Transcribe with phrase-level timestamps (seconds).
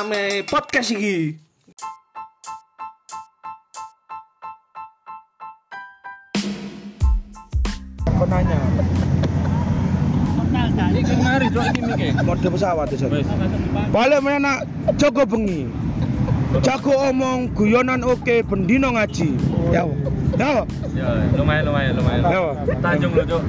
[0.00, 1.36] Rame podcast iki.
[8.08, 8.56] Aku nanya.
[10.96, 12.08] Iki mari cok iki miki.
[12.24, 13.12] Mode pesawat ya.
[13.92, 14.58] Balik mana nak
[14.96, 15.68] jaga bengi.
[16.58, 19.38] Jago omong guyonan oke bendino ngaji.
[19.70, 19.86] Ya.
[20.34, 20.66] Ya.
[20.98, 21.08] Ya,
[21.38, 22.22] lumayan lumayan lumayan.
[22.26, 22.42] Ya.
[22.82, 23.42] Tanjung lho cok.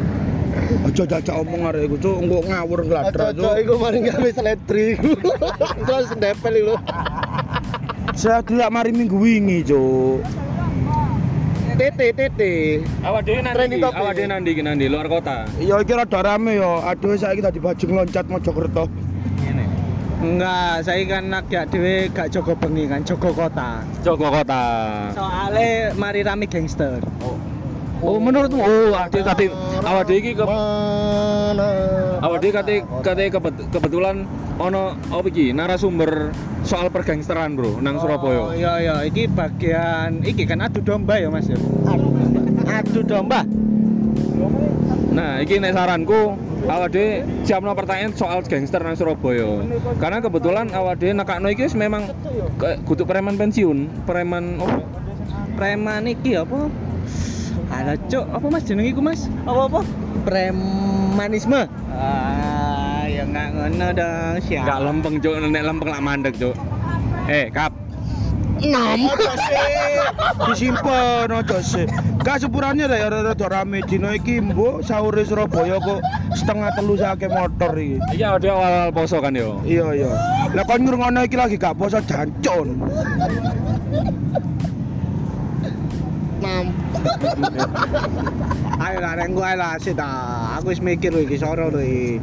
[0.86, 3.54] Aja jajak omong arek iku cuk engko ngawur ngladra cuk.
[3.58, 5.02] iku mari gawe seletri.
[5.82, 6.76] Terus ndepel iku.
[8.22, 10.22] Saya tidak mari minggu wingi cuk.
[11.82, 12.86] Tete, tete.
[13.02, 15.50] Awak dhewe nanti, awak dhewe nanti iki nanti luar kota.
[15.58, 16.86] Ya iki rada rame ya.
[16.86, 18.86] Aduh saiki tadi bajing loncat Mojokerto.
[20.22, 23.82] Enggak, saya kan nak gak dhewe gak jogo bengi kan, jogo kota.
[24.06, 24.64] Joko kota.
[25.18, 27.02] Soale mari rame gangster.
[28.02, 29.46] Oh, menurutmu oh ade kate
[29.82, 30.46] awak dhewe iki ke
[32.18, 34.26] awak dhewe kate kate kebet- kebetulan
[34.58, 36.30] ono apa iki narasumber
[36.62, 38.54] soal pergangsteran, Bro, nang Oh Surabaya.
[38.54, 41.58] iya iya, iki bagian iki kan adu domba ya Mas ya.
[41.86, 42.42] Adu domba.
[42.70, 43.42] Adu domba.
[45.12, 46.40] Nah, iki nek saranku
[46.72, 49.60] awak dhewe siapno pertanyaan soal gangster nang Surabaya.
[50.00, 52.08] Karena kebetulan awak dhewe nekakno iki memang
[52.88, 54.88] kudu preman pensiun, preman oh,
[55.60, 56.72] Preman iki apa?
[57.72, 59.28] Ada cok, apa Mas jeneng iku Mas?
[59.44, 59.80] Apa apa?
[60.24, 61.68] Premanisme.
[61.92, 64.64] Ah, ya enggak ngono dong, siap.
[64.68, 66.56] Gak lempeng cuk, nek lempeng lak mandek cuk.
[67.28, 67.81] Eh, kap.
[68.62, 69.00] Enam.
[70.46, 71.90] Disimpen aja sih.
[72.22, 76.06] Gak sepurane ya rada rame dino iki mbok sahure Surabaya kok
[76.38, 77.98] setengah telu sake motor iki.
[78.14, 79.58] Iki awak dhewe awal poso kan yo.
[79.66, 80.12] Iya iya.
[80.54, 82.78] Lah kon ngrungono iki lagi gak poso jancun.
[86.42, 86.66] Mam.
[88.78, 90.10] Ayo lah reng gue lah sih ta.
[90.62, 92.22] Aku wis mikir lho iki soro lho iki.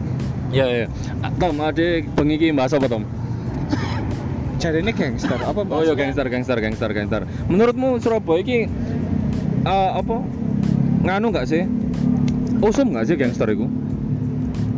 [0.54, 0.86] Iya iya.
[1.20, 3.02] Ah, Tom, ade bengi iki bahas apa Tom?
[4.58, 5.62] Jadi ini gangster apa?
[5.70, 7.22] Oh iya gangster gangster gangster gangster.
[7.46, 8.66] Menurutmu Surabaya iki
[9.62, 10.18] eh, apa?
[11.06, 11.62] Nganu gak sih?
[12.58, 13.70] Usum gak sih gangster iku?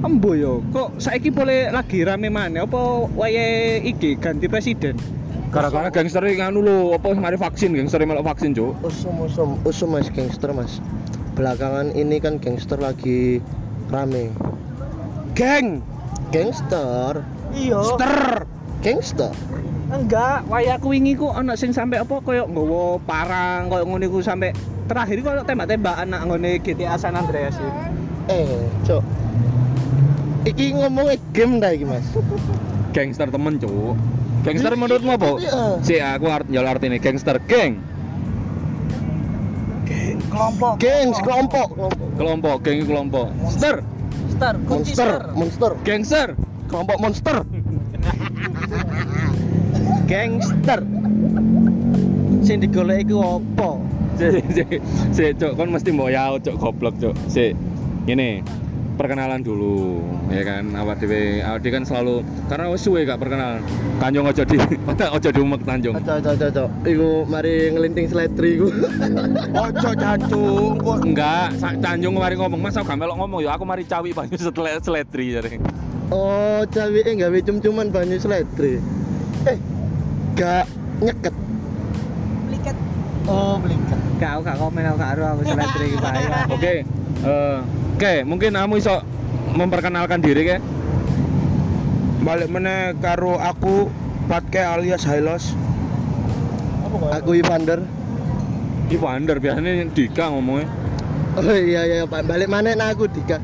[0.00, 2.64] Embo yo, kok saiki boleh lagi rame mana?
[2.64, 4.96] Apa wayahe iki ganti presiden?
[5.52, 8.76] Gara-gara gangster iki nganu lho, apa mari vaksin gangster melok vaksin cuk.
[8.84, 10.80] Usum, usum, usum mas gangster mas.
[11.36, 13.40] Belakangan ini kan gangster lagi
[13.88, 14.28] rame.
[15.32, 15.80] Geng.
[16.30, 17.82] Gangster, Iya.
[17.82, 18.46] Ster.
[18.80, 19.32] Gangster.
[19.90, 24.54] Enggak, wayaku wingi ku ana sing sampe apa koyo nggawa parang koyo ngono iku sampe
[24.86, 27.70] terakhir koyo tembak-tembakan nak ngone GTA San Andreas iki.
[28.30, 29.02] Eh, cok.
[30.46, 32.06] Iki ngomongnya game dah iki mas.
[32.96, 33.98] Gangster temen cuk.
[34.40, 35.30] Gangster menurutmu apa?
[35.36, 35.62] Iya.
[35.84, 37.82] Si aku art nyol artine gangster geng.
[40.30, 40.72] Kelompok.
[40.78, 41.68] Gengs, kelompok.
[42.14, 43.26] Kelompok, geng kelompok.
[43.50, 43.82] Ster,
[44.30, 45.72] Star, Monster, monster.
[45.82, 46.28] gangster.
[46.70, 47.42] Kelompok monster.
[50.10, 50.80] Gangster.
[52.40, 53.70] Sing digoleki ku apa?
[55.14, 57.14] Si, cuk, kon mesti mbok yaut, cuk, goblok, cuk.
[57.30, 57.56] Si,
[58.04, 58.44] ini
[59.00, 60.76] perkenalan dulu, ya kan?
[60.76, 62.20] Awak dhewe, awak kan selalu
[62.52, 63.64] karena wis suwe gak perkenalan.
[63.96, 64.60] Tanjung aja di,
[65.16, 65.96] aja diumek Tanjung.
[66.04, 66.68] Cok, cok, cok, cok.
[66.84, 68.68] Iku mari ngelinting seletri iku.
[69.64, 70.98] Ojo jancung kok.
[71.00, 74.36] Enggak, sak Tanjung mari ngomong, Mas aku gak melok ngomong ya, aku mari cawi banyu
[74.36, 75.56] setelah seletri jare.
[76.10, 78.82] Oh, cawe eh gawe cum-cuman banyu seletri.
[79.46, 79.58] Eh,
[80.34, 80.66] gak
[80.98, 81.34] nyeket.
[82.50, 82.76] Bliket.
[83.30, 83.98] Oh, belikan.
[84.18, 85.98] Gak, aku gak komen aku gak aru aku seletri iki.
[86.54, 86.74] Oke.
[87.22, 87.58] eh,
[87.94, 89.00] Oke, mungkin kamu iso
[89.54, 90.56] memperkenalkan diri ke?
[92.20, 93.86] Balik meneh karo aku
[94.26, 95.54] Patke alias Hailos.
[97.14, 97.86] Aku Ivander.
[98.90, 100.66] Ibu Under biasanya Dika ngomongnya.
[101.38, 103.38] Oh iya iya Pak, balik mana nah aku Dika.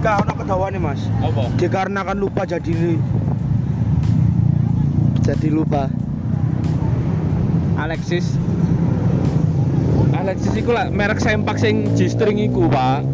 [0.00, 1.04] Jika ana kedawane Mas.
[1.20, 1.52] Apa?
[1.60, 2.96] Dikarenakan lupa jadi
[5.20, 5.92] Jadi lupa.
[7.76, 8.32] Alexis.
[10.16, 13.04] Alexis iku lah merek sempak sing G-string iku, Pak.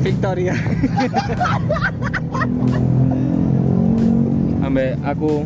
[0.00, 0.56] Victoria.
[4.64, 5.44] Ambek aku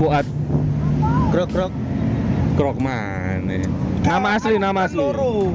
[0.00, 0.24] Fuad
[1.28, 1.76] Grok-grok.
[2.56, 3.68] Krokman.
[4.00, 5.04] Nama asli, nama asli.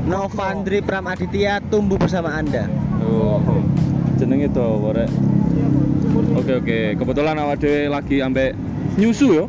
[0.06, 2.85] Novandri Pramaditya tumbuh bersama Anda.
[3.06, 3.40] Oh.
[4.18, 4.66] Jenenge to.
[6.36, 8.56] Oke oke, kebetulan awak dhewe lagi ambek
[9.00, 9.46] nyusu yo.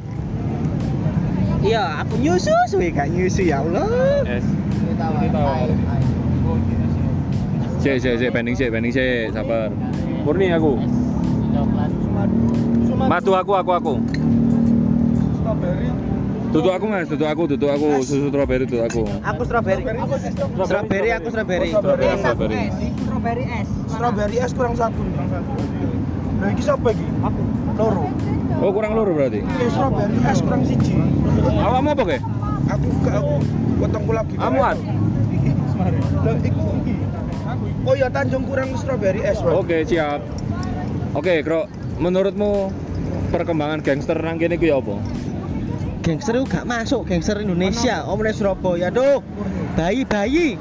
[1.67, 3.87] Iya, aku nyusu suwe gak nyusu ya Allah.
[4.26, 4.47] Es.
[7.82, 9.70] Cek, cek, cek, pending cek, pending cek, sabar.
[10.23, 10.79] Murni aku.
[13.06, 13.94] Matu aku, aku, aku.
[16.55, 19.03] Tutu aku mas, tutu aku, tutu aku, susu strawberry tutu aku.
[19.26, 19.82] Aku strawberry.
[20.64, 21.70] Strawberry aku strawberry.
[21.75, 22.62] Strawberry, strawberry.
[22.70, 23.69] Strawberry es.
[23.89, 25.01] Strawberry es kurang satu.
[26.37, 27.07] Nah, iki sapa iki?
[27.25, 27.41] Aku.
[27.77, 28.05] Loro.
[28.61, 29.41] Oh kurang loro berarti.
[29.41, 30.97] Eh, strawberry es kurang siji.
[31.61, 32.19] Awakmu apa ke?
[32.67, 33.35] Aku gak aku
[33.81, 34.35] potongku lagi.
[34.37, 34.77] Amuan.
[35.33, 35.51] Iki.
[36.25, 36.95] Lah iku iki.
[37.87, 39.55] Oh iya Tanjung kurang strawberry es, Mas.
[39.55, 40.21] Oke siap.
[41.17, 41.71] Oke, Kro.
[41.97, 42.69] Menurutmu
[43.33, 45.01] perkembangan gangster nang kene ku ya apa?
[46.05, 48.05] Gangster itu gak masuk, gangster Indonesia.
[48.05, 49.25] Om nek Surabaya tuh.
[49.75, 50.61] Bayi-bayi.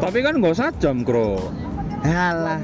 [0.00, 1.40] Tapi kan nggak sajam, Kro.
[2.04, 2.60] Halah.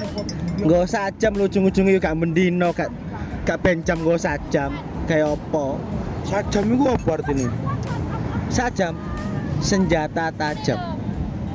[0.60, 2.92] Nggak usah jam lu ujung-ujungnya gak mendino, gak
[3.48, 4.76] gak bencam nggak usah jam.
[5.08, 5.80] Kayak apa?
[6.28, 7.48] Sajam iku apa artine?
[8.52, 8.94] Sajam.
[9.58, 10.78] Senjata tajam.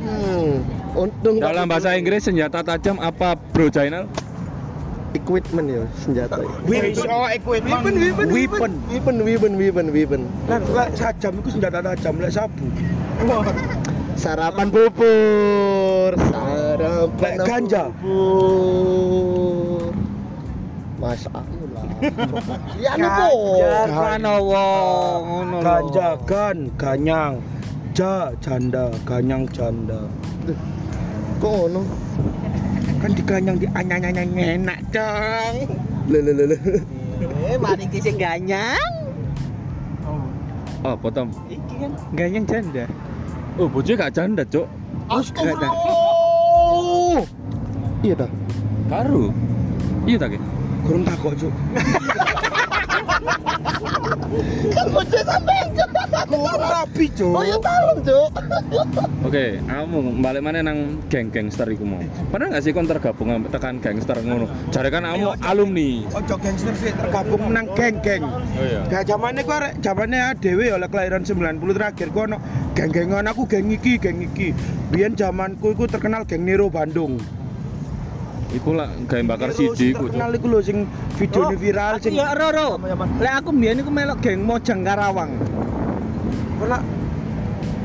[0.04, 0.64] Hmm,
[0.96, 4.10] untung Dalam bahasa Inggris senjata tajam apa, Bro Jainal?
[5.16, 6.36] equipment ya senjata.
[6.68, 7.08] Weapon.
[7.10, 7.74] Oh, equipment.
[7.74, 7.96] Weapon,
[8.30, 8.72] Weapon.
[8.92, 10.22] Weapon, weapon, weapon, weapon.
[10.46, 12.66] Lah, lah sajam iku senjata tajam, lek sabu.
[14.18, 17.94] Sarapan bubur, sarapan ganja?
[18.02, 19.94] bubur.
[20.98, 21.86] Masya Allah.
[22.82, 23.30] Ya apa?
[23.86, 25.66] Kan wong ngono lho.
[25.66, 27.38] Ganja, gan, ganyang.
[27.94, 30.10] Ja, janda, ganyang janda.
[31.38, 31.86] Kok ngono?
[32.98, 35.70] Kan diganyang di anyang-anyang enak, Cang.
[36.10, 36.58] Le le le le.
[37.54, 38.94] Eh, mari ki sing ganyang.
[40.82, 41.30] Oh, potom.
[41.46, 42.90] Iki kan ganyang janda.
[43.58, 44.70] Oh, bocah gak janda, Cuk.
[45.10, 45.74] Astagfirullah.
[48.06, 48.30] Iya dah.
[48.86, 49.34] Karo.
[50.06, 50.40] Iya tak, Ki?
[50.86, 51.54] Kurang takok, Cuk.
[54.76, 55.68] Kan bocah sampean
[56.28, 57.34] Kurang rapi, Cuk.
[57.34, 58.30] Oh ya talon, Cuk.
[59.24, 62.04] Oke, kamu balik mana nang geng gangster iku mau?
[62.30, 64.48] Pernah gak sih kon tergabung tekan gangster ngono?
[64.70, 66.04] Jare kan kamu alumni.
[66.12, 68.24] Ojo gangster sih tergabung nang geng-geng.
[68.28, 68.84] Oh iya.
[68.92, 72.38] Gak zamane ku arek zamane dhewe oleh kelahiran 90 terakhir ku ono
[72.76, 74.52] geng-gengan aku geng iki, geng iki.
[74.92, 77.20] Biyen zamanku iku terkenal geng Nero Bandung.
[78.48, 80.08] Iku lah gawe bakar Nero siji iku.
[80.08, 80.88] Terkenal iku lho sing
[81.20, 82.80] videone viral sing Ya Roro.
[83.20, 85.36] Lek aku mbiyen iku melok geng Mojang Karawang.
[86.64, 86.80] Ora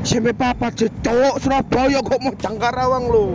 [0.07, 3.27] SMP papa cecok Surabaya kok mau Karawang lho.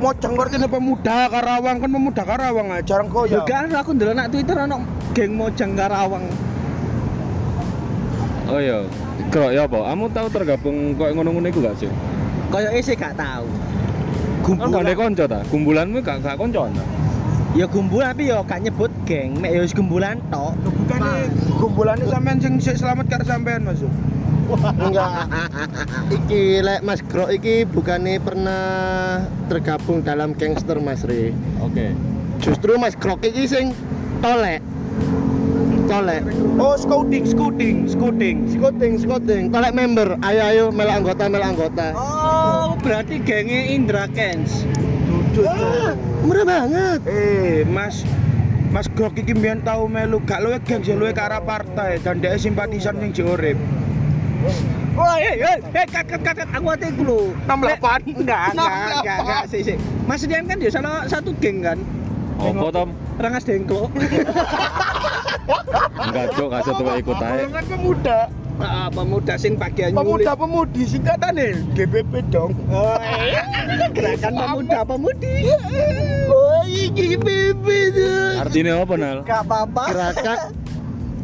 [0.00, 3.42] Mau artinya pemuda Karawang kan pemuda Karawang aja jarang kok Yo ya.
[3.46, 4.76] kan aku ndelok nak Twitter ono
[5.12, 6.24] geng Mojang Karawang.
[8.48, 8.88] Oh iya.
[9.28, 9.92] Kro ya apa?
[9.92, 11.88] Kamu tahu tergabung kok ngono-ngono iku gak sih?
[12.48, 13.44] Kayak sih gak tahu.
[14.42, 15.40] Kan gak ada konco ta?
[15.46, 16.84] Gumbulanmu gak gak konco ta?
[17.52, 20.56] Ya gumbul tapi yo gak nyebut geng, mek yo wis gumbulan tok.
[20.64, 21.00] Bukan
[21.60, 23.84] kumpulannya sampean sing sik selamat karo sampean Mas.
[24.80, 25.28] Enggak.
[26.10, 28.64] Iki lek Mas Gro iki bukannya pernah
[29.52, 31.36] tergabung dalam gangster Mas Re.
[31.60, 31.92] Oke.
[32.40, 33.76] Justru Mas Gro iki sing
[34.24, 34.64] tolek.
[35.92, 36.24] Tolek.
[36.56, 38.36] Oh, scouting, scouting, scouting.
[38.48, 39.42] Scouting, scouting.
[39.52, 40.16] Tolek member.
[40.24, 41.92] Ayo ayo melak anggota, melak anggota.
[41.92, 44.64] Oh, berarti gengnya Indra Kens.
[45.36, 45.92] Wah,
[46.24, 47.04] murah banget.
[47.04, 48.08] Eh, Mas
[48.72, 52.24] Mas Grok iki mbiyen tau melu gak luwe geng sing luwe ke arah partai dan
[52.24, 53.60] dia simpatisan sing jek urip.
[54.96, 57.36] Oh, eh, eh, eh, kaget, kaget, aku hati dulu.
[57.44, 58.00] 68.
[58.24, 59.76] Enggak, enggak, enggak, enggak, sih, sih.
[60.08, 61.76] Mas Dian kan dia salah satu geng kan?
[62.40, 62.96] Apa Tom?
[63.20, 63.92] Rangas Dengklo.
[65.46, 67.30] Enggak, Cuk, gak setua ikut ae.
[67.46, 68.18] Golongan pemuda.
[68.62, 69.96] Ah, pemuda sing bagian.
[69.96, 72.54] Pemuda pemudi singkatane GBP dong.
[72.70, 73.42] Oh, eh.
[73.90, 75.34] Gerakan pemuda pemudi.
[76.30, 78.38] Oh, iki tuh.
[78.38, 79.18] Artinya apa, Nal?
[79.26, 79.82] Gak apa-apa.
[79.90, 80.38] Gerakan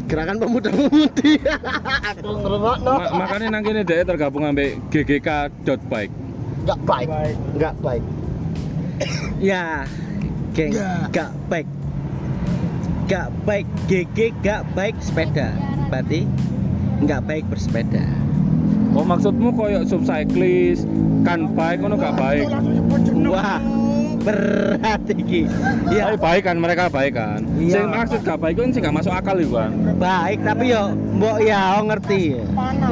[0.08, 1.32] gerakan pemuda pemudi.
[2.16, 2.92] Aku ngerungokno.
[2.96, 6.14] Ma- makanya nang kene dhek tergabung ambek ggk.bike.
[6.64, 7.08] Enggak baik.
[7.54, 8.04] Enggak baik.
[9.38, 9.86] Ya,
[10.56, 11.06] geng, Enggak.
[11.14, 11.66] gak baik.
[13.08, 15.48] Gak baik, GG gak baik sepeda.
[15.88, 16.28] Berarti
[17.00, 18.04] nggak baik bersepeda.
[18.92, 20.84] Oh maksudmu koyo subcyclist,
[21.24, 22.52] kan bike ngono gak baik.
[23.24, 23.64] Wah,
[24.20, 25.48] berat iki.
[25.48, 27.48] Tapi Ya, baik kan mereka baik kan.
[27.56, 27.80] Iya.
[27.80, 29.72] Sing maksud gak baik kan sih gak masuk akal iku kan.
[29.96, 32.36] baik tapi yo mbok ya oh, ngerti.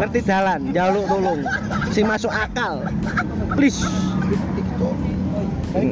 [0.01, 1.45] Ngerti jalan, jaluk tolong.
[1.93, 2.89] Si masuk akal.
[3.53, 3.85] Please.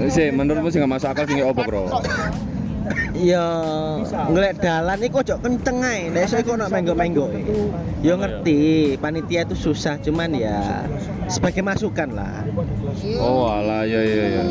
[0.09, 1.85] Sih menurutmu sih gak masuk akal sing opo, Bro?
[3.15, 3.47] Ya
[4.27, 6.11] ngelek dalan iku ojo kenceng ae.
[6.11, 7.31] Nek iso iku ono menggo-menggo.
[8.03, 10.83] Yo ngerti, panitia itu susah cuman ya
[11.31, 12.43] sebagai masukan lah.
[13.23, 14.43] Oh alah ya ya ya.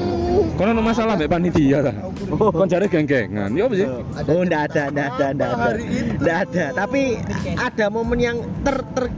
[0.55, 1.91] Kono ono masalah mbek panitia ta.
[2.31, 3.51] Kon jare geng-gengan.
[3.51, 3.87] Ya apa sih?
[4.31, 5.67] Oh, enggak ada, enggak ada, enggak ada.
[6.17, 6.65] Enggak ada.
[6.71, 7.01] Tapi
[7.59, 9.11] ada momen yang ter ter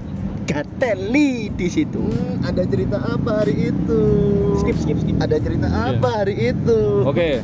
[0.45, 2.01] gateli di situ.
[2.01, 4.01] Hmm, ada cerita apa hari itu?
[4.57, 5.15] Skip skip skip.
[5.17, 5.97] Ada cerita Iya.
[5.97, 6.79] apa hari itu?
[7.05, 7.41] Oke.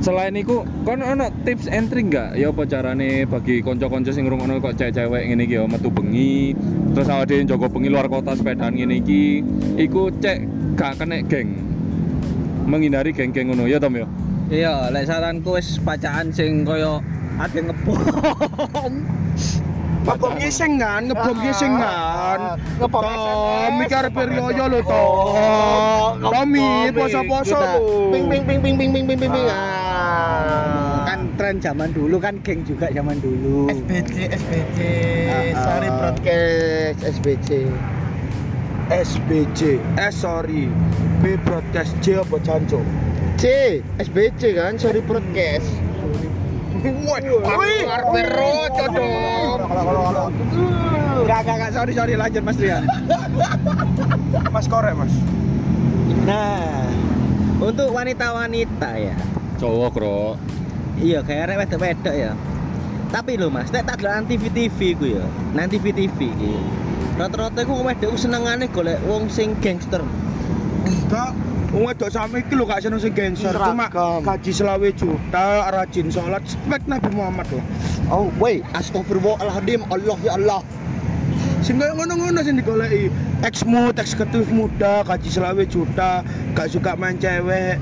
[0.00, 2.32] Selain iku, kon ono tips and enggak?
[2.32, 6.56] Ya apa carane bagi kanca-kanca sing ngrungokno kok cewek-cewek iki ya metu bengi,
[6.96, 9.44] terus awake dhewe njogo bengi luar kota sepedaan ngene iki,
[9.76, 10.48] iku cek
[10.80, 11.52] gak kena geng.
[12.64, 14.08] Menghindari geng-geng ngono ya, Tom ya.
[14.48, 17.04] Iya, lek saranku wis pacaan sing koyo
[17.36, 18.00] ade ngebom.
[20.00, 22.40] Ngebom ngising kan, ngebom ah, ngising kan.
[22.40, 25.04] Ah, ngebom Tommy karep riyoyo lho to.
[26.24, 27.60] Tommy poso-poso
[28.08, 29.46] Ping ping ping ping ping ping ping ping.
[29.52, 31.04] Ah.
[31.04, 33.68] Kan tren zaman dulu kan geng juga zaman dulu.
[33.68, 34.78] SBC SBC.
[35.52, 36.98] Sorry broadcast.
[37.04, 37.48] SBC.
[38.88, 39.60] SBC
[40.00, 40.72] eh sorry.
[41.20, 42.80] B broadcast C apa canco
[43.36, 43.44] C
[44.00, 45.68] SBC kan sorry broadcast.
[46.70, 48.22] Woi, woi,
[48.94, 50.32] dong.
[51.20, 52.82] Enggak, enggak, enggak, sorry, sorry, lanjut Mas Rian.
[54.54, 55.12] Mas korek, Mas.
[56.22, 56.86] Nah,
[57.58, 59.16] untuk wanita-wanita ya.
[59.58, 60.38] Cowok, Bro.
[61.00, 62.32] Iya, kayak arek wedok-wedok ya.
[63.10, 65.26] Tapi lho Mas, nek tak delok TV TV ku ya.
[65.56, 66.54] Nang TV TV iki.
[67.18, 70.06] Rata-rata ku wedok senengane golek wong sing gangster.
[70.86, 71.34] Enggak.
[71.70, 73.86] Wong wedok sampe iki lho gak seneng sing gangster, cuma
[74.20, 77.62] gaji selawe juta, rajin sholat, spek Nabi Muhammad loh.
[78.10, 80.62] oh wait astagfirullahaladzim Allah ya Allah
[81.60, 83.12] Sing kaya ngono-ngono sing digoleki.
[83.44, 86.24] Ex-mood, eksekutif muda, gaji selawe juta,
[86.56, 87.76] gak suka main cewek.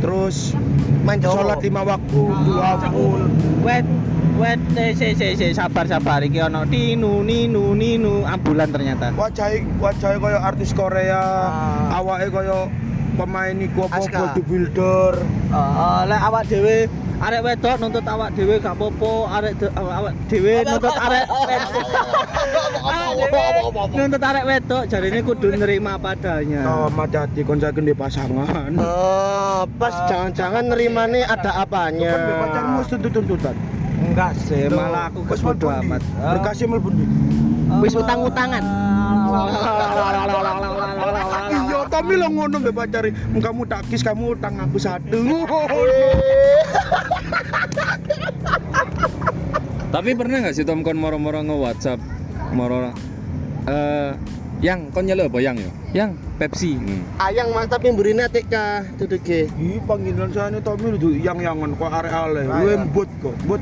[0.00, 0.56] Terus
[1.04, 2.16] main sholat lima waktu,
[2.48, 3.28] dua full.
[3.60, 3.84] Wet
[4.40, 4.56] wet
[4.96, 9.12] si si si sabar sabar iki ono ninu ninu ninu ambulan ternyata.
[9.12, 12.00] Wajahnya wajahnya kaya artis Korea, Ah.
[12.00, 12.72] awake kaya
[13.20, 15.12] pemain iku apa bodybuilder.
[15.50, 16.76] Heeh, lek awak dhewe
[17.20, 21.24] arek wedok nuntut awak dhewe gak apa-apa, arek de- awak dhewe nuntut arek
[23.96, 26.64] nuntut arek wedok jarine kudu nerima padanya.
[26.64, 28.72] Oh, hati kon saken di pasangan.
[28.80, 32.16] Oh, pas jangan-jangan nerimane ada apanya.
[32.16, 33.56] Kan pacarmu tuntut-tuntutan.
[34.00, 35.68] Enggak sih, malah aku Wis ndi?
[35.68, 36.00] amat.
[36.16, 36.88] Berkasnya mlebu?
[37.84, 38.64] Wis utang-utangan.
[42.00, 43.12] Tommy lo ngono mbek pacari.
[43.12, 45.20] Kamu tak kis, kamu utang aku satu.
[49.92, 52.00] Tapi pernah nggak sih Tom kon moro-moro nge WhatsApp
[52.56, 52.88] moro
[53.68, 54.16] eh
[54.64, 55.68] yang kon nyelo apa yang yo?
[55.92, 56.72] Yang Pepsi.
[56.80, 57.04] Hmm.
[57.20, 58.54] Ayang mas tapi mburine TK
[58.96, 59.52] duduke.
[59.60, 62.48] Ih, panggilan saya Tommy lu yang-yangan kok arek ale.
[62.48, 63.60] Lu embut kok, but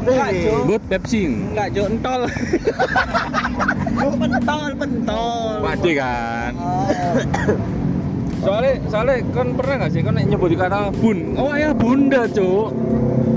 [0.00, 1.22] Buat Pepsi.
[1.26, 2.20] Enggak, Jo, entol.
[4.20, 5.54] pentol, pentol.
[5.60, 6.52] Pasti kan.
[8.40, 12.72] soalnya soalnya kon pernah nggak sih kon nek nyebut kata bun oh ya bunda cuk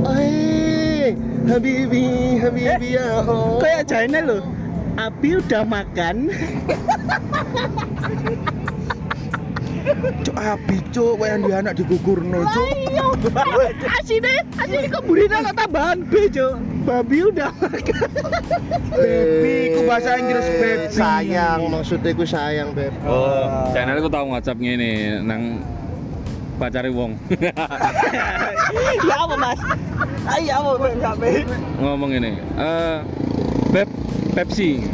[0.08, 1.12] Eh,
[1.44, 3.20] Habibi, Habibi ya.
[3.22, 3.60] oh.
[3.60, 4.42] Kayak China loh.
[4.96, 6.32] Abi udah makan.
[10.24, 12.68] cuk api cuk wayan di anak digugurno cuk.
[14.00, 16.60] Asine, asine kok burina kok tambahan B, Jo.
[16.84, 17.52] Babi udah.
[18.94, 20.92] Baby, ku bahasa Inggris baby.
[20.92, 22.92] Sayang, maksudnya ku sayang, Beb.
[23.08, 25.64] oh channel aku tahu WhatsApp ngene nang
[26.54, 27.18] pacare wong
[29.10, 29.60] ya apa, Mas?
[30.38, 31.30] Ayo apa kok sampe?
[31.82, 32.98] ngomong ini eh
[33.74, 33.90] Beb
[34.38, 34.86] Pepsi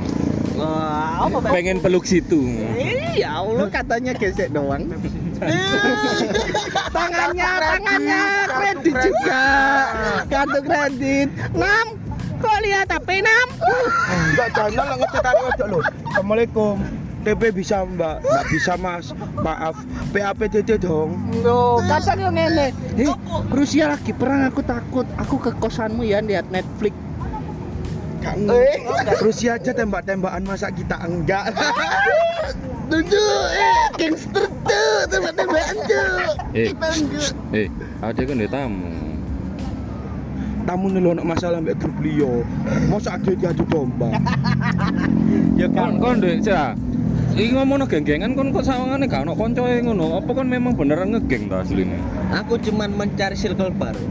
[0.60, 1.52] Wah, apa, Mas?
[1.56, 2.44] pengen peluk situ
[2.76, 4.92] Iya, Allah katanya gesek doang.
[6.96, 9.44] tangannya, tangannya kredit juga.
[10.28, 11.28] Kartu kredit.
[11.56, 11.88] Nam,
[12.44, 13.48] kok lihat HP Nam?
[14.36, 15.80] Enggak jangan lah ngecek arek wedok lho.
[16.12, 16.76] Assalamualaikum.
[17.20, 19.12] TP bisa mbak, nggak bisa mas,
[19.44, 19.76] maaf
[20.16, 22.72] PAPTT dong Loh, kadang yang ngene.
[22.96, 23.12] Eh,
[23.52, 25.04] Rusia lagi perang aku takut.
[25.20, 26.96] Aku ke kosanmu ya lihat Netflix.
[28.20, 28.78] Kang, Eh.
[29.20, 31.50] Rusia aja tembak-tembakan masa kita enggak
[32.90, 33.22] Tuju,
[33.54, 36.34] eh, gangster tuh, tembak-tembakan tuh.
[36.52, 37.32] eh enggak.
[37.54, 37.68] eh
[38.02, 38.90] ada kan dia tamu
[40.62, 42.46] Tamu nih lo masalah mbak grup Leo
[42.88, 44.14] Masa ada diadu domba
[45.60, 46.76] ya kon kon deh cah
[47.30, 50.18] Iki ngomongno geng-gengan kon kok sawangane gak ono koncoe ngono.
[50.18, 51.96] Apa kon memang beneran ngegeng ta asline?
[52.36, 54.02] Aku cuman mencari circle baru.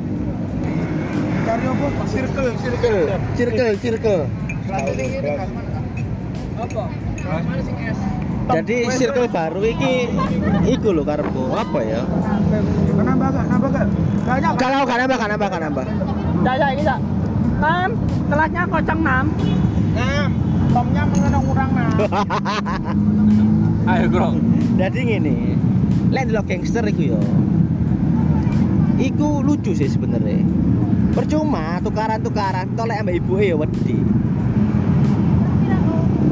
[1.58, 1.86] Cari apa?
[2.06, 3.02] Circle, Circle,
[3.34, 4.22] circle, circle.
[8.46, 10.06] Jadi circle baru iki
[10.70, 11.50] iku lho karepku.
[11.50, 12.06] Apa ya?
[12.94, 13.44] Nambah gak?
[13.50, 13.86] Nambah gak?
[14.22, 15.84] Banyak nambah, gak nambah, gak nambah, gak nambah.
[16.46, 16.98] Dah saya ini sak.
[17.58, 17.90] Nam,
[18.30, 19.26] kelasnya kocang nam.
[19.98, 20.30] Nam,
[20.70, 21.90] tomnya mengenang orang nam
[23.90, 24.38] Ayo, Bro.
[24.78, 25.58] Jadi ngene.
[26.14, 27.20] Lek delok gangster iku yo.
[29.02, 30.46] Iku lucu sih sebenarnya.
[31.16, 33.98] Percuma tukaran-tukaran tolek ambek ibuke ya wedi.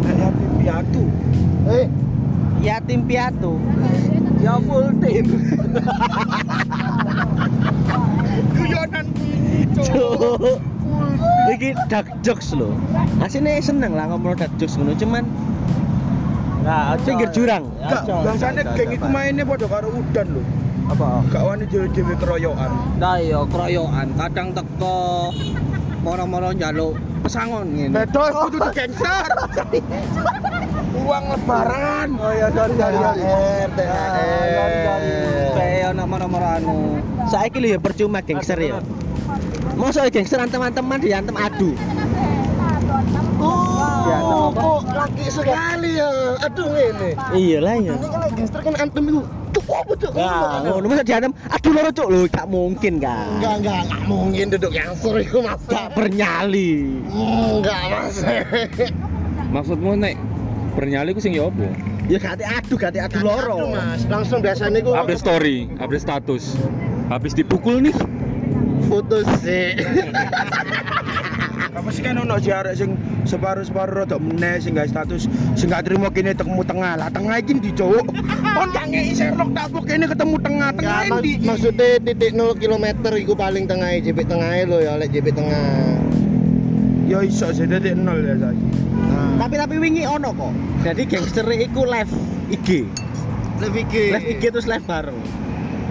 [0.06, 1.04] Kayak pipi ada
[2.62, 3.60] yatim piatu
[4.42, 5.26] ya full tim
[8.56, 9.06] Guyonan
[9.76, 10.60] Cuk.
[11.46, 12.74] Iki dark jokes lho.
[13.22, 15.24] Asine seneng lah ngomong dark jokes ngono, cuman
[16.66, 17.70] Nah, pinggir jurang.
[18.26, 20.42] Bangsane geng iku mainnya padha karo udan lho.
[20.86, 21.08] Apa?
[21.34, 22.70] Gak wani dhewe-dhewe keroyokan.
[23.02, 25.34] Nah iya kroyokan, kadang teko
[26.06, 26.94] moro-moro njaluk
[27.26, 27.90] pesangon ngene.
[27.90, 29.30] Bedo kudu di gangster.
[31.02, 32.08] Uang lebaran.
[32.22, 33.22] Oh iya, sorry, sorry, sorry.
[33.74, 34.70] THR
[35.58, 36.76] Kayak ono moro-moro anu.
[37.26, 38.78] Saiki lho ya percuma gangster ya.
[39.74, 41.74] Masa gangster antem-anteman diantem adu.
[44.06, 46.38] Ya, Oh, kok laki sekali ya.
[46.46, 47.10] Aduh ini.
[47.34, 47.94] Iya lah ya.
[47.98, 49.22] Ini kan gangster kan antem itu.
[49.66, 50.10] Apa tuh?
[50.14, 53.26] Nah, ngono masa diantem adu loro cuk lho, gak mungkin kan.
[53.38, 55.60] Enggak, enggak, enggak mungkin duduk gangster itu mas.
[55.66, 57.02] Gak bernyali.
[57.10, 58.14] Enggak mas.
[59.50, 60.14] Maksudmu nek
[60.78, 61.66] bernyali ku sing ya apa?
[62.06, 63.58] Ya gak adu, gak adu loro.
[63.58, 64.00] Aduh, mas.
[64.06, 66.54] Langsung biasanya ku Update story, update status.
[67.10, 67.94] Habis dipukul nih.
[68.86, 69.74] foto sih.
[71.86, 75.86] Apa sih kan ono si arek sing separuh-separuh rada meneh sing gak status sing gak
[75.86, 76.98] trimo kene ketemu tengah.
[76.98, 78.10] Lah tengah iki ndi, Cuk?
[78.58, 80.74] Kon gak ngei Sherlock tak kok kene ketemu tengah.
[80.74, 81.32] Tengah Enggak, mak- ndi?
[81.46, 85.62] maksudnya titik 0 km iku paling tengah JP tengah lo ya, lek JP tengah.
[87.06, 88.50] Ya iso sih detik nol ya saya.
[88.50, 90.50] Nah, Tapi tapi wingi ono kok.
[90.82, 92.10] Jadi gangster iku live
[92.50, 92.82] IG.
[93.62, 95.14] lebih Live IG terus live bareng.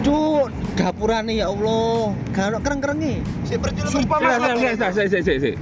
[0.04, 2.12] Cuk, dapurane ya Allah.
[2.36, 3.24] Gak ono kereng-kerenge.
[3.48, 3.88] Si percuma.
[3.88, 5.56] Sumpah Sik, Mas.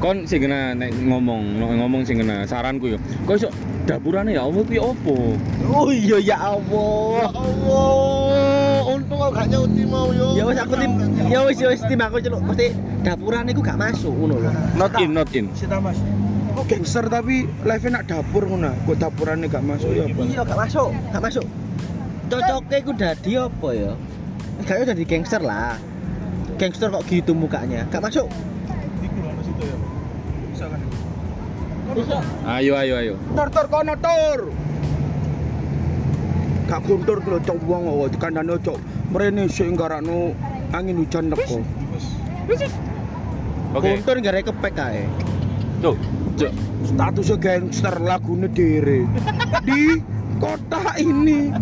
[0.00, 2.98] Kon sing kena nek ngomong, nek ngomong sing kena saranku yo.
[3.28, 3.52] Kok iso
[3.84, 5.36] dapurane ya Allah kuwi opo?
[5.68, 7.28] Oh iya ya Ya Allah.
[7.36, 10.40] Allah, untung aku gak nyauti mau yo.
[10.40, 10.92] Ya wis aku tim
[11.28, 12.72] ya wis ya wis tim aku celuk mesti
[13.04, 14.50] dapurane iku gak masuk ngono lho.
[14.80, 15.52] Not in, not in.
[15.52, 16.00] Sita Mas.
[16.56, 18.72] Kok gangster tapi live nak dapur ngono.
[18.88, 20.20] Kok dapurane gak masuk ya apa?
[20.24, 21.46] Iya gak masuk, gak masuk.
[22.32, 23.92] Cocoknya iku dadi apa ya?
[24.64, 25.76] Kayaknya dadi gangster lah.
[26.56, 28.32] Gangster kok gitu mukanya, gak masuk.
[30.60, 32.18] Bisa.
[32.44, 33.14] Ayo, ayo, ayo.
[33.32, 34.40] Tur tur kono tur.
[36.68, 38.78] Gak guntur lho cok wong kok kandhane cok
[39.10, 40.36] mrene sik nggarano
[40.70, 41.58] angin hujan neko.
[43.74, 43.90] Oke.
[43.98, 45.02] Kontur gara kepek kae.
[45.82, 45.98] Cuk,
[46.38, 46.52] cuk.
[46.86, 49.02] Statusnya gangster lagune dere.
[49.66, 49.98] Di
[50.38, 51.50] kota ini.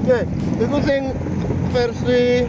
[0.00, 0.26] Oke,
[0.58, 1.02] itu sing
[1.70, 2.46] versi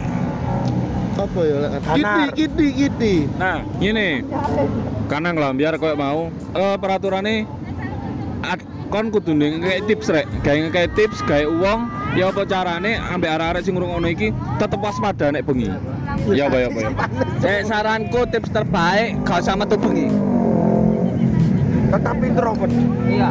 [1.12, 1.58] apa ya?
[1.92, 2.32] Anar.
[2.32, 3.14] kiti, kiti.
[3.36, 4.24] Nah, ini
[5.12, 7.44] kanang lah biar koyo mau eh peraturannya
[8.42, 11.80] ad, kon kudu kayak tips rek gawe kayak tips gawe uang
[12.16, 14.28] ya apa carane ambek arek-arek sing ngrungokno iki
[14.60, 15.72] tetep waspada nek bengi
[16.32, 16.90] ya apa ya apa ya
[17.42, 20.06] Eh saranku tips terbaik gak usah metu bengi.
[21.92, 22.72] Tetap introvert.
[23.04, 23.30] Iya.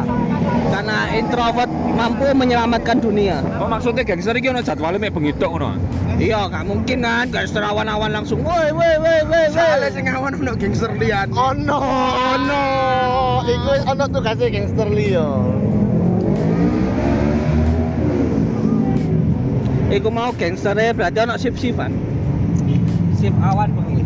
[0.70, 3.42] Karena introvert mampu menyelamatkan dunia.
[3.58, 5.74] oh maksudnya gangster iki ono jadwale mek bengi tok ngono
[6.22, 10.54] Iya, gak mungkin kan gangster awan-awan langsung woi woi woi woi Soalnya sing awan ono
[10.54, 11.34] gangster lian.
[11.34, 12.62] Oh no, oh no.
[13.42, 15.26] Iku ono tugasnya gangster liyo.
[19.90, 21.90] Iku mau gangsternya berarti ono sip-sipan.
[23.18, 24.01] Sip awan bengi.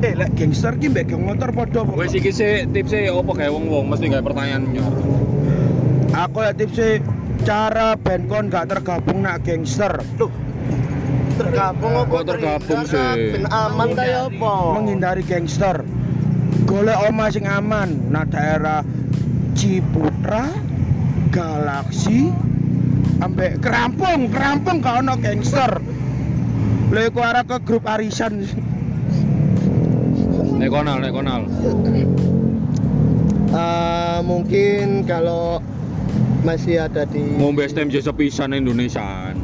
[0.00, 1.92] Eh, lek gangster ki mbek geng motor padha apa?
[1.92, 4.88] wis iki sih tipsnya opo gawe wong-wong mesti gawe pertanyaan nyor
[6.10, 7.04] Aku ya tipsnya
[7.44, 10.02] cara band kon gak tergabung nak gangster.
[10.18, 10.32] Loh,
[11.38, 12.10] tergabung apa?
[12.10, 13.38] Kok tergabung sih?
[13.38, 14.54] Ben aman kaya apa?
[14.74, 15.86] Menghindari gangster.
[16.66, 18.10] Golek omah sing aman.
[18.10, 18.82] Nah daerah
[19.54, 20.50] Ciputra,
[21.30, 22.26] Galaksi,
[23.22, 25.78] ambek Kerampung, Kerampung gak ono gangster.
[26.90, 28.42] Lha iku arah ke grup arisan.
[30.70, 31.42] Konal nek konal
[33.50, 35.58] Eh, mungkin kalau
[36.46, 39.34] masih ada di ngombe STMJ sepisan Indonesia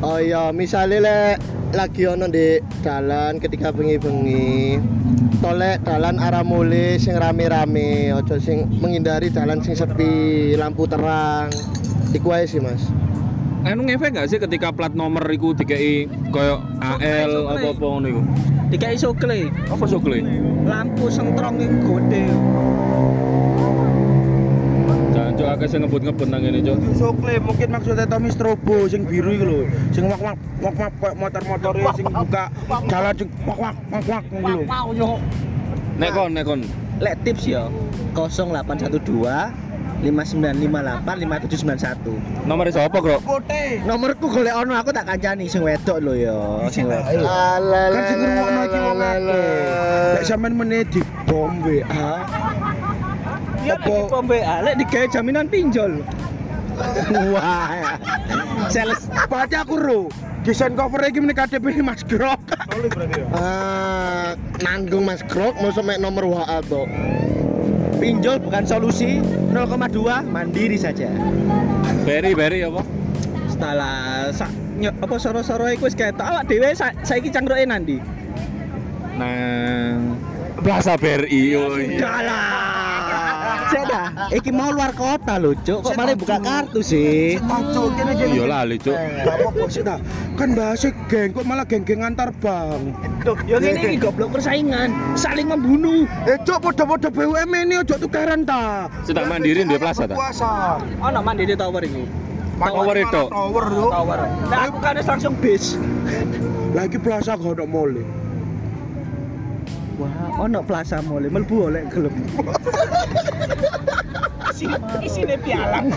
[0.00, 1.36] Oh iya, misalnya lek
[1.76, 4.80] lagi ono di jalan ketika bengi-bengi
[5.44, 11.52] tolek jalan arah mule sing rame-rame ojo sing menghindari jalan sing sepi lampu terang.
[12.16, 12.80] Iku ae sih mas.
[13.68, 18.22] Anu ngefek gak sih ketika plat nomor iku dikei koyo AL apa-apa ngono iku?
[18.70, 20.22] Dikai sokle, Apa sokle?
[20.62, 22.30] lampu sentrong yang gede.
[25.10, 26.76] Jangan cok akeh sing ngebut-ngebut nang ngene cok.
[26.94, 29.60] Sokle mungkin maksudnya Tommy Strobo sing biru iku lho.
[29.90, 32.44] Sing wak wak wak wak kayak motor-motore sing buka
[32.86, 34.62] jalan sing wak wak wak wak ngono
[34.94, 35.12] lho.
[35.98, 36.60] Nek kon nek kon.
[37.02, 37.66] Lek tips ya
[38.14, 38.94] 0812
[40.00, 41.04] 5958
[42.06, 42.46] 5791.
[42.48, 43.18] Nomor sapa, Bro?
[43.20, 43.84] Putih.
[43.84, 46.36] Nomorku golek ono aku tak kancani sing wedok lho ya,
[46.72, 47.04] sing wedok.
[47.92, 49.50] Kan sing ngrungokno iki wong akeh.
[50.16, 52.08] Lek sampean meneh di bom WA.
[53.60, 54.08] Iya Apa?
[54.08, 56.00] pom BA, lek digawe jaminan pinjol.
[57.36, 58.00] Wah.
[58.72, 60.00] Sales Berarti aku ro.
[60.40, 62.40] Desain cover iki meneh KTP ini Mas Grok.
[63.36, 64.32] Ah,
[64.64, 66.88] nanggung Mas Krok mau sampai nomor WA to.
[68.00, 69.20] Pinjol bukan solusi
[69.52, 71.12] 0,2 mandiri saja.
[72.02, 72.80] Beri beri apa?
[73.46, 74.48] Setelah sa,
[74.80, 78.00] ny- apa soro-soro iku wis ketok awak dhewe sa, saiki cangkruke nandi.
[79.20, 80.16] Nang
[80.60, 81.56] Plaza BRI.
[81.56, 82.00] Oh, iya.
[82.00, 82.79] Dalah.
[83.70, 84.02] Seda,
[84.34, 85.86] iki mau luar kota lho, Cuk.
[85.86, 87.38] Kok malah buka kartu sih?
[87.38, 88.12] Kene.
[88.18, 88.98] Iya lali, Cuk.
[88.98, 89.96] Gak apa-apa sih ta.
[90.34, 92.98] Kan bahasa geng kok malah geng-geng antar bank.
[93.22, 96.08] Tuh, yo ngene iki goblok persaingan, saling membunuh.
[96.26, 98.90] Eh cok podo-podo BUM ini ojo tukaran ta.
[99.06, 100.18] Sudah mandiri di plaza ta?
[100.18, 100.82] Puasa.
[100.98, 102.04] Ono mandiri tower iki.
[102.60, 103.22] Tower itu.
[103.30, 103.86] Tower yo.
[103.88, 104.18] Tower.
[104.52, 105.78] Nah, aku kan langsung bis.
[106.76, 107.94] Lagi plaza gak ono mall.
[110.00, 112.14] Wah, ono plaza mall, mlebu oleh gelem.
[114.48, 115.92] Isine isine pialang.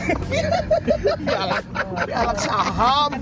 [2.11, 3.15] Alat saham.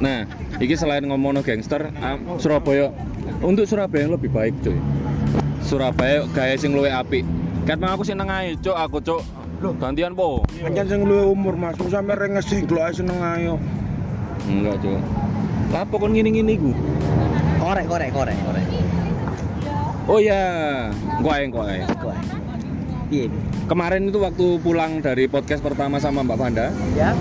[0.00, 0.24] Nah,
[0.64, 2.88] iki selain ngomongno gangster, ah, Surabaya
[3.44, 4.80] untuk Surabaya yang lebih baik, cuy.
[5.60, 7.28] Surabaya gaya sing luwih apik.
[7.68, 9.20] Kat mang aku seneng ae, cuk, aku cuk.
[9.60, 10.40] Loh, gantian po.
[10.60, 13.60] Pancen sing luwih umur Mas, Wong sampe renges glok ae seneng ayo.
[14.48, 15.00] Enggak, cuk.
[15.68, 16.72] Lapo kon ngene-ngene iku?
[17.64, 18.66] Korek, korek, korek, korek.
[20.04, 21.80] Oh iya, engko ae.
[22.04, 22.20] Wah.
[23.08, 23.32] Piye?
[23.64, 27.16] Kemarin itu waktu pulang dari podcast pertama sama Mbak Vanda, Ya.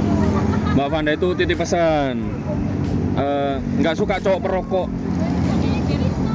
[0.75, 2.27] Mbak Vanda itu titip pesan
[3.15, 4.87] eh, nggak suka cowok perokok.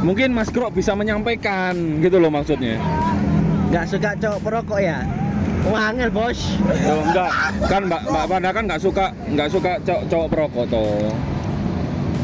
[0.08, 2.80] Mungkin Mas Grok bisa menyampaikan gitu loh maksudnya.
[3.68, 5.04] Nggak suka cowok perokok ya?
[5.68, 6.56] Wangel, Bos.
[6.64, 7.28] Oh, enggak,
[7.68, 11.12] kan Mbak Mbak Vanda kan nggak suka nggak suka cowok, cowok perokok toh.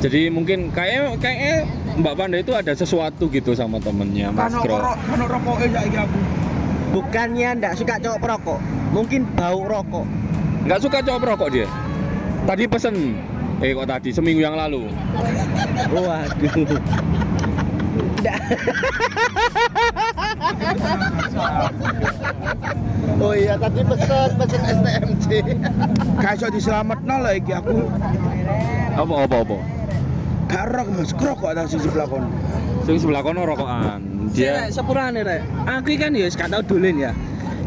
[0.02, 5.66] Jadi mungkin kayak kayaknya Mbak Vanda itu ada sesuatu gitu sama temennya Mas kan rokoke
[5.70, 6.18] saiki aku.
[6.94, 8.58] Bukannya nggak suka cowok perokok,
[8.94, 10.06] mungkin bau rokok.
[10.62, 11.66] Nggak suka cowok perokok dia.
[12.46, 13.18] Tadi pesen,
[13.58, 14.86] eh kok tadi seminggu yang lalu.
[15.90, 16.78] Waduh.
[18.22, 18.38] Nggak.
[23.18, 25.26] Oh iya, tadi pesen pesen STMJ.
[26.22, 27.90] Gak iso diselametno lho iki aku.
[28.94, 29.58] Apa apa apa?
[30.54, 32.30] Gak rok Mas Grok kok tak sisi sebelah kono.
[32.86, 34.30] Sing sebelah kono rokokan.
[34.30, 35.42] Dia sepurane rek.
[35.66, 37.10] Aku kan ya gak tau dolen ya.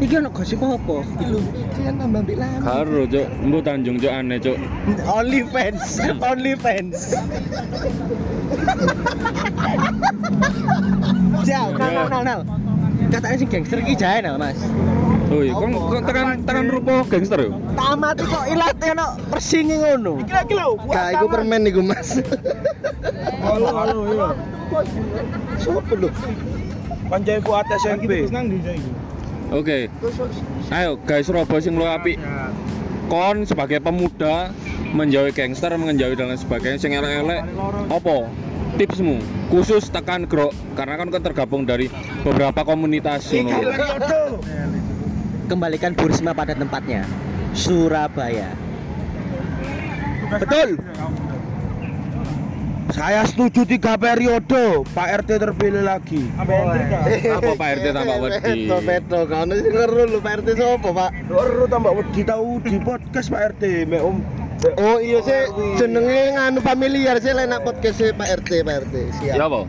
[0.00, 1.04] Iki ono gosip apa?
[1.28, 1.36] Lu
[1.84, 2.64] kan tambah mbik lama.
[2.64, 3.28] karo cuk,
[3.60, 4.56] Tanjung cuk aneh cuk.
[5.04, 6.00] Only fans,
[6.32, 7.12] only fans.
[11.48, 12.40] Jauh, nal, nal, nal, nal.
[13.12, 14.56] Katanya si gangster iki jahe nal, Mas.
[15.28, 17.52] Oh iya, kon kon tekan tekan rupa gangster yo.
[17.76, 20.24] Tamat kok ilat ono persingi ngono.
[20.24, 22.16] Iki lho, Kak, iku permen iku, Mas.
[23.44, 24.28] Halo halo yo.
[25.60, 26.08] Sopo lho?
[27.12, 28.24] Pancen buat SMP.
[29.52, 29.92] Oke.
[30.72, 32.16] Ayo guys Surabaya sing luwih apik.
[33.12, 34.52] Kon sebagai pemuda
[34.96, 37.44] menjauhi gangster, menjauhi dan lain sebagainya sing elek-elek
[37.92, 38.28] apa
[38.76, 41.92] tipsmu khusus tekan grok karena kan kan tergabung dari
[42.24, 43.60] beberapa komunitas ngono.
[45.48, 47.08] Kembalikan Bu Risma pada tempatnya.
[47.56, 48.52] Surabaya.
[50.28, 50.76] Betul.
[52.88, 56.24] Saya setuju tiga periode, Pak RT terpilih lagi.
[56.40, 58.68] Apa Pak RT tambah wedi?
[58.68, 59.18] Beto, beto.
[59.28, 61.12] Kau sing ngeru lho Pak RT sopo, Pak?
[61.28, 64.16] Baru tambah wedi tahu di podcast Pak RT, Mek Om.
[64.80, 65.46] Oh iya sih
[65.78, 68.94] jenenge nganu familiar sih enak podcast sih Pak RT, Pak RT.
[69.20, 69.36] Siap.
[69.36, 69.60] Ya apa?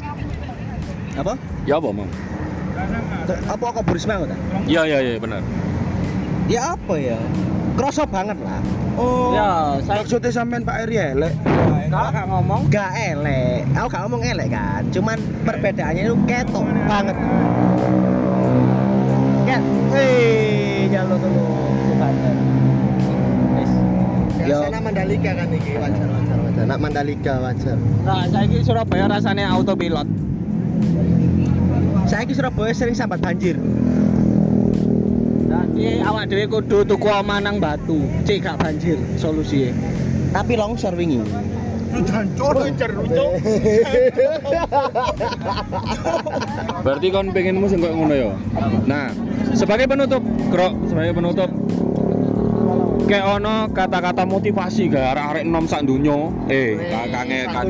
[1.20, 1.34] Apa?
[1.68, 2.10] Ya apa, Mang?
[3.50, 4.36] Apa kok Bu Risma ngono?
[4.66, 5.42] Ya ya ya benar.
[6.50, 7.20] Ya apa ya?
[7.78, 8.60] Kroso banget lah.
[9.00, 9.32] Oh.
[9.32, 11.34] Ya, saya Maksudnya sampean Pak Eri elek.
[11.90, 17.16] Kalau gak ngomong gak elek, aku gak ngomong elek kan, cuman perbedaannya itu ketok banget.
[19.48, 19.62] Kan,
[19.98, 21.46] eh, lo tunggu,
[21.98, 22.36] banget.
[24.50, 26.64] Yo, Biasa Mandalika kan iki wajar wajar wajar.
[26.66, 27.78] Nak Mandalika wajar.
[28.02, 30.10] nah, saya ini Surabaya rasanya autopilot.
[32.10, 33.54] Saya ini Surabaya sering sambat banjir.
[35.46, 39.70] Jadi awak dhewe kudu tuku omah nang batu, cek gak banjir solusinya.
[40.34, 41.22] Tapi longsor wingi.
[46.82, 48.34] Berarti kon pengenmu sing koyo ngono ya.
[48.90, 49.14] Nah,
[49.54, 51.54] sebagai penutup, Grok, sebagai penutup
[53.06, 56.34] kayak ono kata-kata motivasi gak arek-arek nom sak dunyo.
[56.50, 57.70] Eh, kakange kan.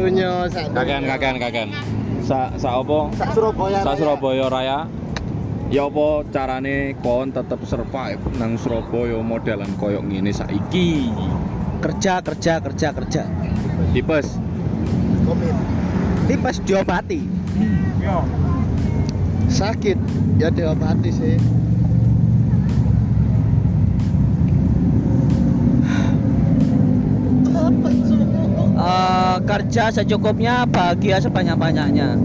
[0.71, 1.99] Kakean kakean kakean.
[2.23, 3.12] Sa sa apa?
[3.15, 3.79] Sak Surabaya.
[3.84, 3.93] Sa.
[3.95, 4.79] Surabaya Raya.
[5.69, 11.13] Ya apa carane kon tetep survive nang Surabaya modelan koyo ngene saiki.
[11.79, 13.23] Kerja, kerja, kerja, kerja.
[13.93, 14.41] Tipes.
[16.25, 17.21] Tipes diobati.
[19.49, 19.97] sakit
[20.38, 21.36] ya diobati sih
[29.50, 32.22] kerja secukupnya, bahagia sebanyak-banyaknya.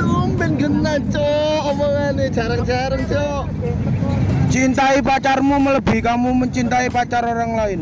[0.00, 3.44] Tumben genah cok omongannya jarang-jarang cok
[4.48, 7.80] Cintai pacarmu melebihi kamu mencintai pacar orang lain.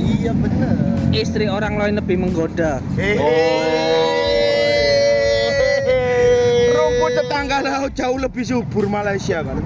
[0.00, 0.74] iya bener
[1.14, 2.82] Istri orang lain lebih menggoda.
[6.74, 9.58] Rumput tetangga laut jauh lebih subur Malaysia kan.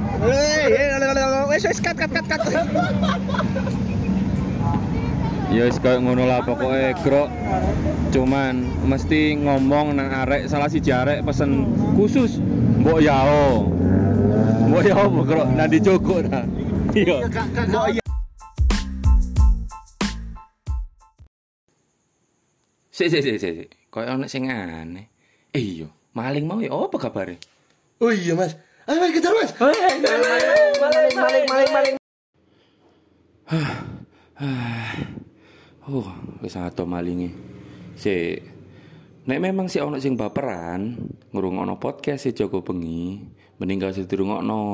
[1.49, 2.67] wes wes kat kat kat kat
[5.55, 7.31] Ya wis koyo ngono lah pokoknya Grok
[8.11, 12.43] cuman mesti ngomong nang arek salah si arek pesen khusus
[12.83, 13.71] mbok yao.
[14.67, 16.43] Mbok yao mbok Grok nanti cukup dah.
[16.95, 17.27] Iya.
[17.71, 18.03] Mbok iya.
[22.90, 23.69] Sik sik sik sik.
[23.95, 25.07] Koyo ono sing aneh.
[25.55, 25.87] Eh iya,
[26.19, 27.38] maling mau ya apa kabare?
[28.05, 28.53] oh iya mas
[28.85, 29.53] ayo mas kejar mas
[35.85, 36.09] Oh,
[36.40, 37.29] wis ato malinge.
[37.92, 38.40] Sik.
[39.29, 40.97] Nek memang si ono sing baperan,
[41.29, 43.20] ngrungokno podcast si Joko Bengi,
[43.61, 44.64] mending gak usah dirungokno.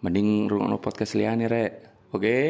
[0.00, 1.72] Mending ngrungokno podcast liyane rek.
[2.16, 2.40] Oke?